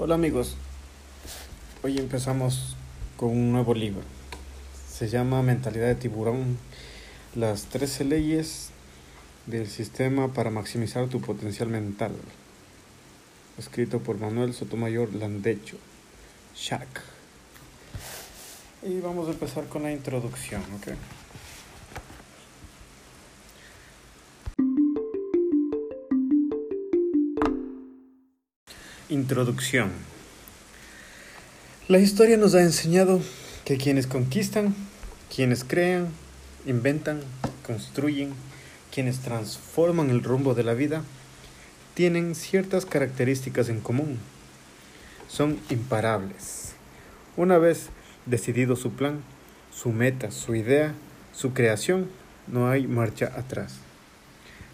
[0.00, 0.54] Hola amigos,
[1.82, 2.76] hoy empezamos
[3.16, 4.02] con un nuevo libro.
[4.88, 6.56] Se llama Mentalidad de tiburón,
[7.34, 8.70] las 13 leyes
[9.46, 12.12] del sistema para maximizar tu potencial mental.
[13.58, 15.78] Escrito por Manuel Sotomayor Landecho,
[16.54, 17.02] Shack.
[18.84, 20.92] Y vamos a empezar con la introducción, ¿ok?
[29.10, 29.90] Introducción.
[31.88, 33.22] La historia nos ha enseñado
[33.64, 34.74] que quienes conquistan,
[35.34, 36.08] quienes crean,
[36.66, 37.22] inventan,
[37.66, 38.34] construyen,
[38.92, 41.04] quienes transforman el rumbo de la vida,
[41.94, 44.18] tienen ciertas características en común.
[45.26, 46.74] Son imparables.
[47.34, 47.86] Una vez
[48.26, 49.22] decidido su plan,
[49.74, 50.92] su meta, su idea,
[51.32, 52.10] su creación,
[52.46, 53.76] no hay marcha atrás.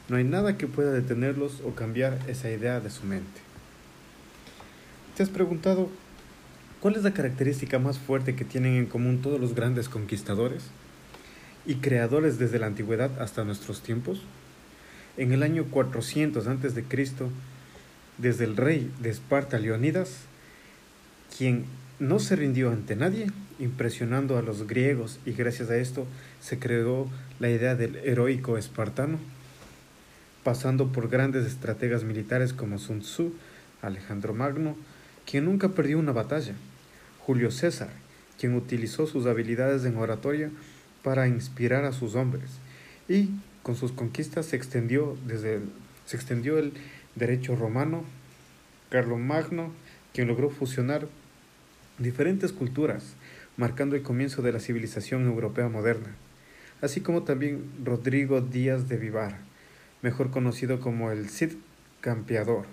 [0.09, 3.54] No hay nada que pueda detenerlos o cambiar esa idea de su mente.
[5.17, 5.91] ¿Te has preguntado
[6.81, 10.65] cuál es la característica más fuerte que tienen en común todos los grandes conquistadores
[11.65, 14.23] y creadores desde la antigüedad hasta nuestros tiempos?
[15.17, 16.85] En el año 400 a.C.,
[18.19, 20.23] desde el rey de Esparta Leonidas,
[21.39, 21.67] quien
[22.01, 26.09] no se rindió ante nadie, impresionando a los griegos y gracias a esto
[26.41, 29.21] se creó la idea del heroico espartano,
[30.43, 33.33] pasando por grandes estrategas militares como Sun Tzu,
[33.81, 34.75] Alejandro Magno,
[35.31, 36.55] quien nunca perdió una batalla,
[37.21, 37.91] Julio César,
[38.39, 40.51] quien utilizó sus habilidades en oratoria
[41.03, 42.51] para inspirar a sus hombres,
[43.09, 43.31] y
[43.63, 45.63] con sus conquistas se extendió, desde el,
[46.07, 46.73] se extendió el
[47.15, 48.05] derecho romano,
[49.19, 49.73] Magno,
[50.13, 51.09] quien logró fusionar
[51.99, 53.15] diferentes culturas,
[53.57, 56.15] marcando el comienzo de la civilización europea moderna,
[56.81, 59.39] así como también Rodrigo Díaz de Vivar,
[60.03, 61.55] mejor conocido como el Cid
[62.01, 62.67] Campeador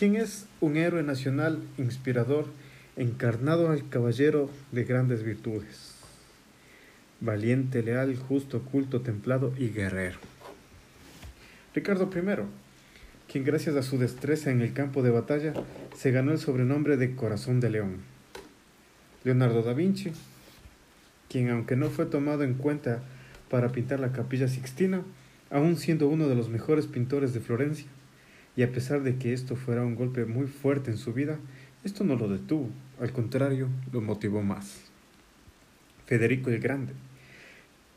[0.00, 2.46] ¿Quién es un héroe nacional inspirador,
[2.96, 5.94] encarnado al caballero de grandes virtudes.
[7.20, 10.18] Valiente, leal, justo, culto, templado y guerrero.
[11.74, 15.52] Ricardo I, quien gracias a su destreza en el campo de batalla
[15.94, 17.96] se ganó el sobrenombre de Corazón de León.
[19.22, 20.12] Leonardo da Vinci,
[21.28, 23.02] quien aunque no fue tomado en cuenta
[23.50, 25.02] para pintar la capilla Sixtina,
[25.50, 27.88] aún siendo uno de los mejores pintores de Florencia,
[28.56, 31.38] y a pesar de que esto fuera un golpe muy fuerte en su vida,
[31.84, 32.68] esto no lo detuvo,
[33.00, 34.90] al contrario, lo motivó más.
[36.06, 36.92] Federico el Grande,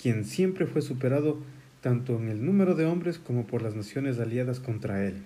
[0.02, 1.40] quien siempre fue superado
[1.82, 5.24] tanto en el número de hombres como por las naciones aliadas contra él,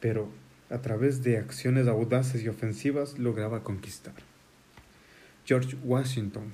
[0.00, 0.30] pero
[0.70, 4.14] a través de acciones audaces y ofensivas lograba conquistar.
[5.44, 6.52] George Washington,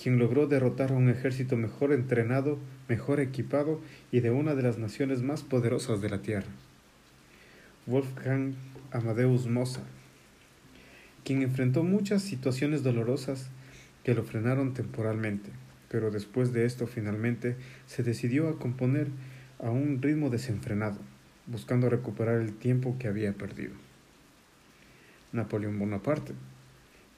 [0.00, 2.58] quien logró derrotar a un ejército mejor entrenado,
[2.88, 3.80] mejor equipado
[4.12, 6.48] y de una de las naciones más poderosas de la Tierra.
[7.88, 8.56] Wolfgang
[8.90, 9.86] Amadeus Mozart,
[11.22, 13.48] quien enfrentó muchas situaciones dolorosas
[14.02, 15.50] que lo frenaron temporalmente,
[15.88, 17.54] pero después de esto finalmente
[17.86, 19.06] se decidió a componer
[19.60, 20.98] a un ritmo desenfrenado,
[21.46, 23.74] buscando recuperar el tiempo que había perdido.
[25.30, 26.32] Napoleón Bonaparte,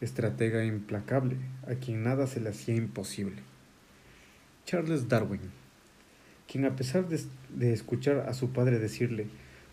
[0.02, 1.36] estratega implacable,
[1.66, 3.40] a quien nada se le hacía imposible.
[4.66, 5.40] Charles Darwin,
[6.46, 9.28] quien a pesar de, de escuchar a su padre decirle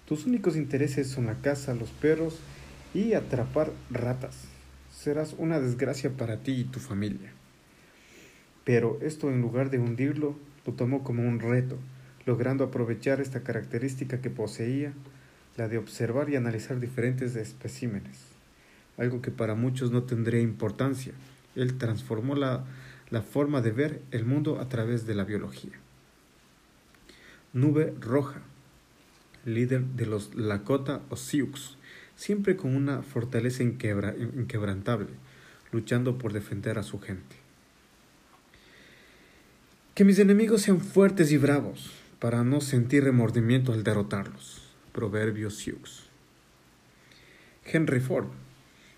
[0.06, 2.38] tus únicos intereses son la caza, los perros
[2.94, 4.46] y atrapar ratas.
[4.92, 7.32] Serás una desgracia para ti y tu familia.
[8.64, 10.36] Pero esto en lugar de hundirlo,
[10.66, 11.78] lo tomó como un reto,
[12.26, 14.94] logrando aprovechar esta característica que poseía,
[15.58, 18.18] la de observar y analizar diferentes especímenes,
[18.98, 21.14] algo que para muchos no tendría importancia.
[21.56, 22.66] Él transformó la,
[23.10, 25.74] la forma de ver el mundo a través de la biología.
[27.54, 28.42] Nube roja
[29.46, 31.78] líder de los Lakota o Sioux,
[32.16, 35.10] siempre con una fortaleza inquebrantable,
[35.72, 37.36] luchando por defender a su gente.
[39.94, 44.64] Que mis enemigos sean fuertes y bravos, para no sentir remordimiento al derrotarlos.
[44.92, 46.06] Proverbio Sioux.
[47.66, 48.28] Henry Ford,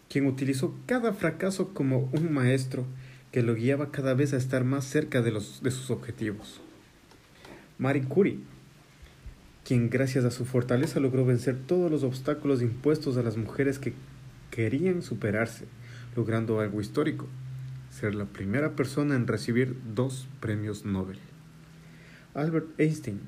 [0.10, 2.86] quien utilizó cada fracaso como un maestro
[3.32, 6.62] que lo guiaba cada vez a estar más cerca de, los, de sus objetivos.
[7.78, 8.40] Marie Curie,
[9.68, 13.92] quien gracias a su fortaleza logró vencer todos los obstáculos impuestos a las mujeres que
[14.50, 15.66] querían superarse,
[16.16, 17.28] logrando algo histórico,
[17.92, 21.20] ser la primera persona en recibir dos premios Nobel.
[22.34, 23.20] Albert Einstein,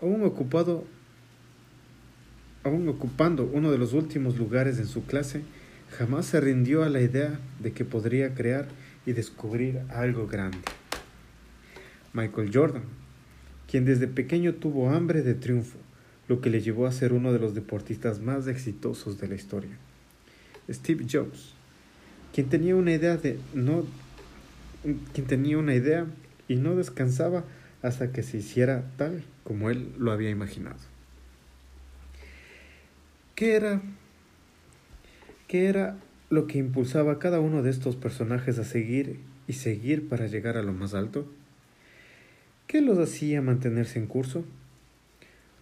[0.00, 0.84] aún ocupado
[2.62, 5.42] aún ocupando uno de los últimos lugares en su clase,
[5.98, 8.68] jamás se rindió a la idea de que podría crear
[9.04, 10.58] y descubrir algo grande.
[12.12, 12.99] Michael Jordan,
[13.70, 15.78] quien desde pequeño tuvo hambre de triunfo,
[16.26, 19.76] lo que le llevó a ser uno de los deportistas más exitosos de la historia.
[20.68, 21.54] Steve Jobs,
[22.34, 23.84] quien tenía una idea de no
[25.12, 26.06] quien tenía una idea
[26.48, 27.44] y no descansaba
[27.82, 30.78] hasta que se hiciera tal como él lo había imaginado.
[33.34, 33.82] ¿Qué era
[35.48, 35.96] qué era
[36.28, 40.56] lo que impulsaba a cada uno de estos personajes a seguir y seguir para llegar
[40.56, 41.28] a lo más alto?
[42.70, 44.44] ¿Qué los hacía mantenerse en curso?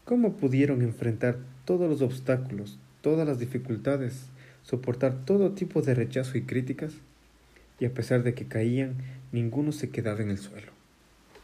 [0.05, 4.26] ¿Cómo pudieron enfrentar todos los obstáculos, todas las dificultades,
[4.62, 6.93] soportar todo tipo de rechazo y críticas?
[7.81, 8.96] Y a pesar de que caían,
[9.32, 10.70] ninguno se quedaba en el suelo.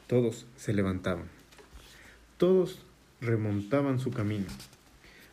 [0.07, 1.29] Todos se levantaban.
[2.37, 2.85] Todos
[3.23, 4.45] remontaban su camino,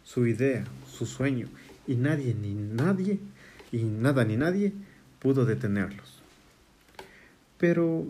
[0.05, 1.49] su idea, su sueño,
[1.87, 3.19] y nadie ni nadie,
[3.73, 4.71] y nada ni nadie
[5.19, 6.21] pudo detenerlos.
[7.57, 8.05] Pero,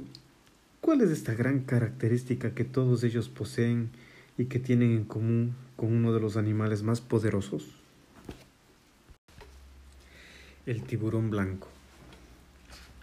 [0.82, 3.92] ¿cuál es esta gran característica que todos ellos poseen
[4.38, 7.68] y que tienen en común con uno de los animales más poderosos?
[10.66, 11.70] El tiburón blanco.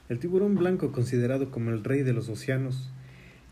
[0.08, 2.90] El tiburón blanco, considerado como el rey de los océanos,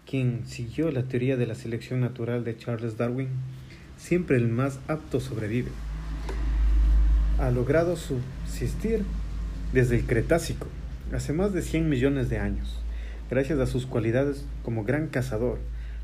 [0.05, 3.29] quien siguió la teoría de la selección natural de Charles Darwin,
[3.97, 5.71] siempre el más apto sobrevive.
[7.39, 9.05] Ha logrado subsistir
[9.73, 10.67] desde el Cretácico,
[11.13, 12.83] hace más de 100 millones de años
[13.31, 15.59] gracias a sus cualidades como gran cazador,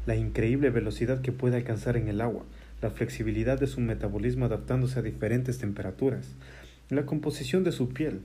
[0.07, 2.45] la increíble velocidad que puede alcanzar en el agua,
[2.81, 6.27] la flexibilidad de su metabolismo adaptándose a diferentes temperaturas,
[6.91, 8.21] la composición de su piel,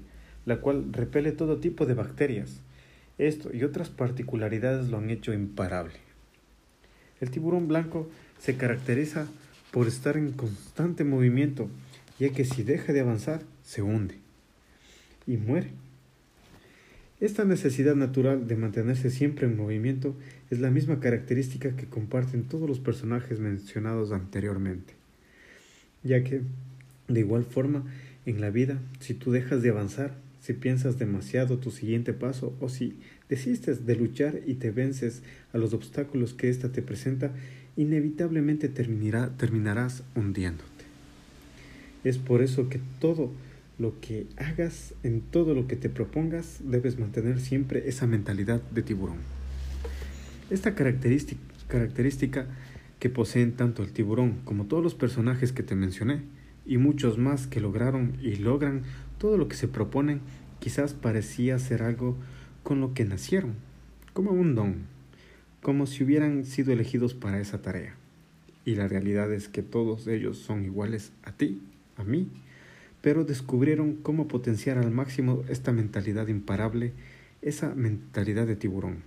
[0.45, 2.61] la cual repele todo tipo de bacterias.
[3.17, 5.95] Esto y otras particularidades lo han hecho imparable.
[7.19, 8.09] El tiburón blanco
[8.39, 9.27] se caracteriza
[9.71, 11.69] por estar en constante movimiento,
[12.19, 14.15] ya que si deja de avanzar, se hunde
[15.25, 15.71] y muere.
[17.19, 20.15] Esta necesidad natural de mantenerse siempre en movimiento
[20.51, 24.93] es la misma característica que comparten todos los personajes mencionados anteriormente,
[26.03, 26.41] ya que,
[27.07, 27.85] de igual forma,
[28.27, 32.69] en la vida, si tú dejas de avanzar, si piensas demasiado tu siguiente paso o
[32.69, 32.95] si
[33.29, 35.23] desistes de luchar y te vences
[35.53, 37.31] a los obstáculos que ésta te presenta,
[37.77, 40.85] inevitablemente terminará, terminarás hundiéndote.
[42.03, 43.31] Es por eso que todo
[43.79, 48.81] lo que hagas, en todo lo que te propongas, debes mantener siempre esa mentalidad de
[48.81, 49.17] tiburón.
[50.49, 52.47] Esta característica,
[52.99, 56.21] que poseen tanto el tiburón como todos los personajes que te mencioné,
[56.65, 58.81] y muchos más que lograron y logran
[59.19, 60.21] todo lo que se proponen,
[60.59, 62.17] quizás parecía ser algo
[62.63, 63.53] con lo que nacieron,
[64.13, 64.87] como un don,
[65.61, 67.95] como si hubieran sido elegidos para esa tarea.
[68.65, 71.61] Y la realidad es que todos ellos son iguales a ti,
[71.95, 72.29] a mí,
[73.01, 76.93] pero descubrieron cómo potenciar al máximo esta mentalidad imparable,
[77.41, 78.97] esa mentalidad de tiburón.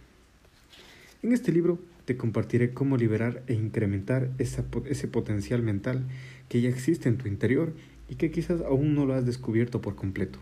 [1.23, 6.05] En este libro te compartiré cómo liberar e incrementar ese potencial mental
[6.49, 7.73] que ya existe en tu interior
[8.09, 10.39] y que quizás aún no lo has descubierto por completo.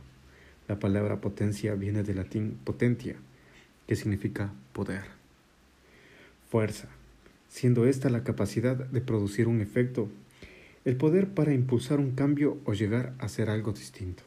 [0.69, 3.17] La palabra potencia viene del latín potentia,
[3.87, 5.03] que significa poder.
[6.51, 6.89] Fuerza,
[7.49, 10.09] siendo esta la capacidad de producir un efecto
[10.85, 14.23] el poder para impulsar un cambio o llegar a hacer algo distinto.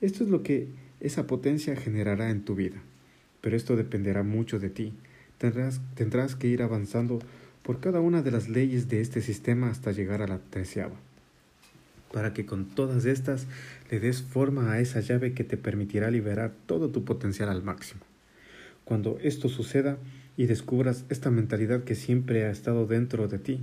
[0.00, 0.68] Esto es lo que
[1.00, 2.82] esa potencia generará en tu vida,
[3.40, 4.92] pero esto dependerá mucho de ti.
[5.38, 7.18] Tendrás, tendrás que ir avanzando
[7.62, 10.96] por cada una de las leyes de este sistema hasta llegar a la treceava,
[12.12, 13.46] para que con todas estas
[13.90, 18.02] le des forma a esa llave que te permitirá liberar todo tu potencial al máximo.
[18.84, 19.98] Cuando esto suceda
[20.36, 23.60] y descubras esta mentalidad que siempre ha estado dentro de ti,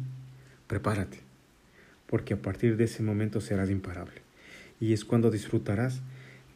[0.68, 1.31] prepárate
[2.12, 4.22] porque a partir de ese momento serás imparable.
[4.80, 6.02] Y es cuando disfrutarás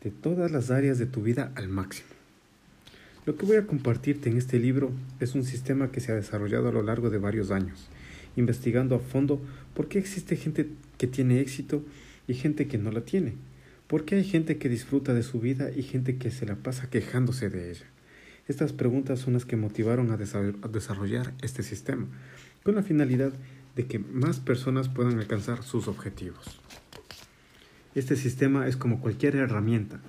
[0.04, 2.10] de todas las áreas de tu vida al máximo.
[3.26, 6.68] Lo que voy a compartirte en este libro es un sistema que se ha desarrollado
[6.68, 7.88] a lo largo de varios años,
[8.36, 9.42] investigando a fondo
[9.74, 11.84] por qué existe gente que tiene éxito
[12.28, 13.34] y gente que no la tiene.
[13.88, 16.90] ¿Por qué hay gente que disfruta de su vida y gente que se la pasa
[16.90, 17.86] quejándose de ella?
[18.48, 22.06] Estas preguntas son las que motivaron a desarrollar este sistema,
[22.62, 23.32] con la finalidad
[23.76, 26.60] de que más personas puedan alcanzar sus objetivos.
[27.94, 30.00] Este sistema es como cualquier herramienta.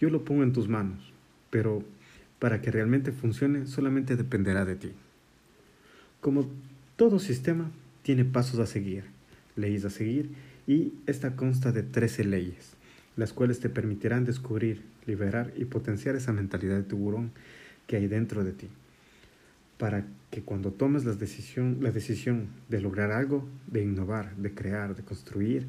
[0.00, 1.12] Yo lo pongo en tus manos,
[1.50, 1.82] pero
[2.38, 4.92] para que realmente funcione solamente dependerá de ti.
[6.20, 6.50] Como
[6.96, 7.70] todo sistema,
[8.02, 9.04] tiene pasos a seguir,
[9.56, 10.30] leyes a seguir
[10.66, 12.72] y esta consta de 13 leyes,
[13.16, 17.30] las cuales te permitirán descubrir, liberar y potenciar esa mentalidad de tiburón
[17.86, 18.68] que hay dentro de ti
[19.78, 24.94] para que cuando tomes la decisión, la decisión de lograr algo, de innovar, de crear,
[24.96, 25.66] de construir,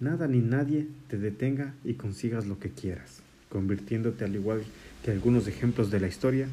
[0.00, 4.62] nada ni nadie te detenga y consigas lo que quieras, convirtiéndote al igual
[5.04, 6.48] que algunos ejemplos de la historia,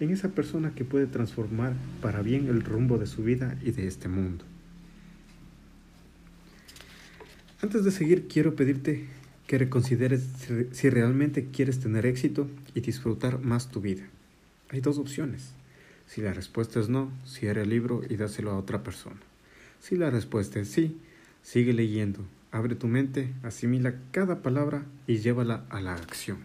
[0.00, 3.86] en esa persona que puede transformar para bien el rumbo de su vida y de
[3.86, 4.44] este mundo.
[7.60, 9.06] Antes de seguir, quiero pedirte
[9.48, 10.24] que reconsideres
[10.70, 14.04] si realmente quieres tener éxito y disfrutar más tu vida.
[14.68, 15.57] Hay dos opciones.
[16.08, 19.20] Si la respuesta es no, cierra el libro y dáselo a otra persona.
[19.78, 20.98] Si la respuesta es sí,
[21.42, 26.38] sigue leyendo, abre tu mente, asimila cada palabra y llévala a la acción.